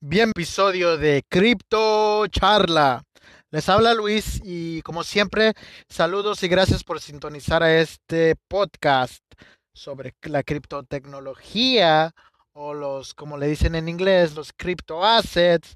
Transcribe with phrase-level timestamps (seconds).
[0.00, 3.02] Bien, episodio de Cripto Charla.
[3.50, 5.54] Les habla Luis y como siempre,
[5.88, 9.24] saludos y gracias por sintonizar a este podcast
[9.72, 12.12] sobre la criptotecnología
[12.52, 15.74] o los, como le dicen en inglés, los crypto assets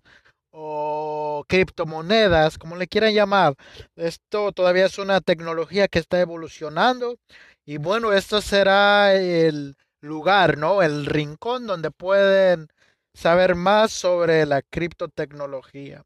[0.52, 3.57] o criptomonedas, como le quieran llamar.
[3.96, 7.16] Esto todavía es una tecnología que está evolucionando
[7.64, 10.80] y bueno, esto será el lugar, ¿no?
[10.80, 12.68] El rincón donde pueden
[13.15, 16.05] saber más sobre la criptotecnología.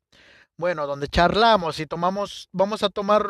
[0.58, 3.26] Bueno, donde charlamos y tomamos, vamos a tomar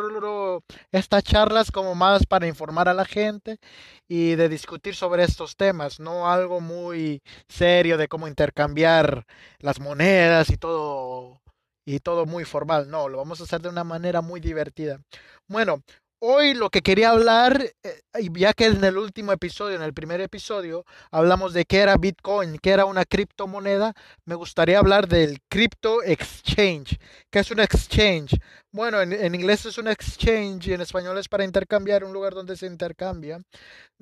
[0.93, 3.59] estas charlas como más para informar a la gente
[4.09, 9.27] y de discutir sobre estos temas, no algo muy serio de cómo intercambiar
[9.59, 11.43] las monedas y todo
[11.85, 15.01] y todo muy formal, no, lo vamos a hacer de una manera muy divertida.
[15.49, 15.83] Bueno,
[16.19, 18.01] Hoy lo que quería hablar, eh,
[18.33, 22.59] ya que en el último episodio, en el primer episodio, hablamos de qué era Bitcoin,
[22.59, 23.93] qué era una criptomoneda,
[24.25, 26.99] me gustaría hablar del Crypto Exchange.
[27.31, 28.39] ¿Qué es un exchange?
[28.73, 32.33] Bueno, en, en, inglés es un exchange y en español es para intercambiar, un lugar
[32.33, 33.39] donde se intercambia.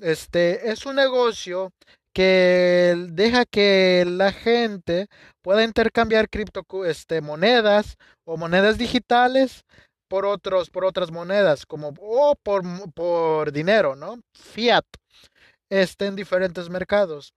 [0.01, 1.73] Este es un negocio
[2.15, 5.09] que deja que la gente
[5.43, 9.65] pueda intercambiar criptomonedas este, monedas o monedas digitales
[10.15, 12.63] por otros, por otras monedas, como o por,
[12.93, 14.21] por dinero, ¿no?
[14.33, 14.85] Fiat,
[15.69, 17.35] este, en diferentes mercados.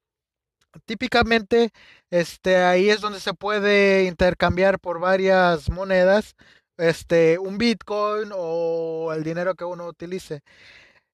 [0.85, 1.71] Típicamente,
[2.11, 6.35] este, ahí es donde se puede intercambiar por varias monedas,
[6.77, 10.43] este, un Bitcoin o el dinero que uno utilice.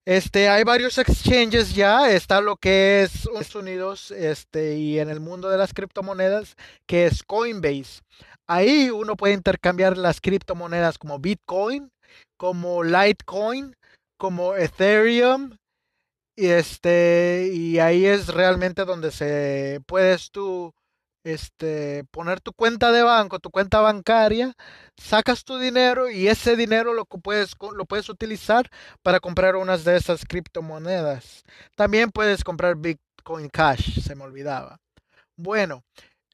[0.04, 5.20] Este, hay varios exchanges ya, está lo que es Estados Unidos, este, y en el
[5.20, 6.56] mundo de las criptomonedas,
[6.86, 8.02] que es Coinbase.
[8.46, 11.90] Ahí uno puede intercambiar las criptomonedas como Bitcoin,
[12.36, 13.76] como Litecoin,
[14.18, 15.56] como Ethereum.
[16.36, 20.74] Y este, y ahí es realmente donde se puedes tú
[21.24, 24.52] este, poner tu cuenta de banco, tu cuenta bancaria,
[24.96, 28.70] sacas tu dinero y ese dinero lo puedes, lo puedes utilizar
[29.02, 31.44] para comprar unas de esas criptomonedas.
[31.76, 34.78] También puedes comprar Bitcoin Cash, se me olvidaba.
[35.36, 35.82] Bueno,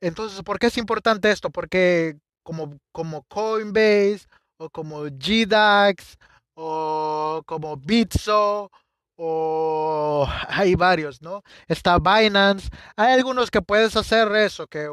[0.00, 1.50] entonces, ¿por qué es importante esto?
[1.50, 4.26] Porque como, como Coinbase
[4.58, 6.16] o como GDAX
[6.54, 8.70] o como Bitso
[9.16, 11.42] o hay varios, ¿no?
[11.68, 12.70] Está Binance.
[12.96, 14.88] Hay algunos que puedes hacer eso, que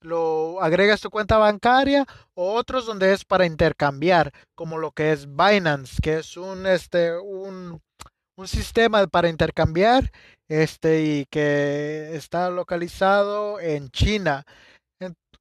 [0.00, 2.04] lo agregas tu cuenta bancaria
[2.34, 7.18] o otros donde es para intercambiar, como lo que es Binance, que es un este
[7.18, 7.80] un,
[8.36, 10.10] un sistema para intercambiar
[10.52, 14.44] este y que está localizado en China.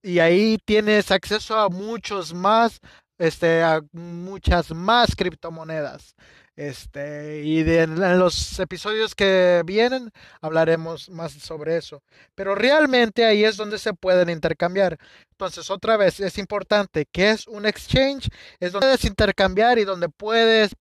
[0.01, 2.79] Y ahí tienes acceso a muchos más
[3.17, 6.15] este a muchas más criptomonedas.
[6.55, 10.11] Este y en los episodios que vienen
[10.41, 12.01] hablaremos más sobre eso.
[12.35, 14.97] Pero realmente ahí es donde se pueden intercambiar.
[15.31, 18.29] Entonces otra vez es importante que es un exchange
[18.59, 20.71] es donde puedes intercambiar y donde puedes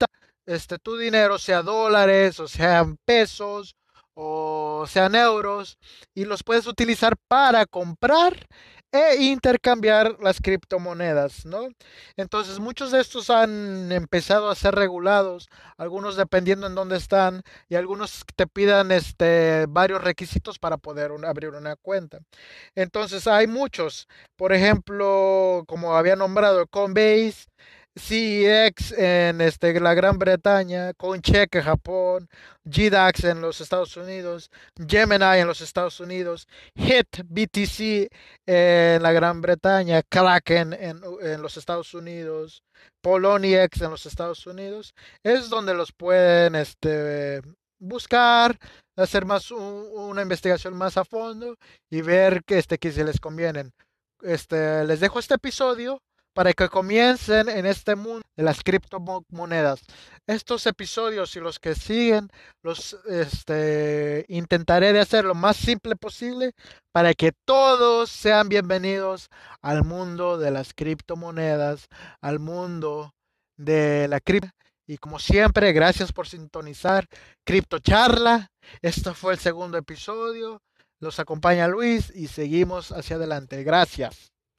[0.46, 3.74] este tu dinero sea dólares o sean pesos
[4.22, 5.78] o sean euros
[6.14, 8.46] y los puedes utilizar para comprar
[8.92, 11.68] e intercambiar las criptomonedas, ¿no?
[12.16, 15.48] Entonces muchos de estos han empezado a ser regulados,
[15.78, 21.50] algunos dependiendo en dónde están y algunos te pidan este varios requisitos para poder abrir
[21.50, 22.18] una cuenta.
[22.74, 24.06] Entonces hay muchos,
[24.36, 27.46] por ejemplo, como había nombrado Coinbase,
[27.96, 32.28] CEX en este, la Gran Bretaña, CoinCheck en Japón,
[32.64, 34.50] GDAX en los Estados Unidos,
[34.86, 38.10] Gemini en los Estados Unidos, HIT BTC
[38.46, 42.62] en la Gran Bretaña, Kraken en, en los Estados Unidos,
[43.02, 47.42] Poloniex en los Estados Unidos, es donde los pueden este,
[47.80, 48.56] buscar,
[48.96, 51.56] hacer más una investigación más a fondo
[51.90, 53.72] y ver que, este, que se les convienen.
[54.22, 56.02] Este, les dejo este episodio
[56.32, 59.80] para que comiencen en este mundo de las criptomonedas.
[60.26, 62.28] Estos episodios y los que siguen
[62.62, 66.52] los este, intentaré de hacer lo más simple posible
[66.92, 69.28] para que todos sean bienvenidos
[69.62, 71.88] al mundo de las criptomonedas,
[72.20, 73.12] al mundo
[73.56, 74.50] de la cripto.
[74.86, 77.06] Y como siempre, gracias por sintonizar
[77.46, 78.50] Cripto Charla.
[78.82, 80.62] Esto fue el segundo episodio.
[81.00, 83.62] Los acompaña Luis y seguimos hacia adelante.
[83.62, 84.32] Gracias.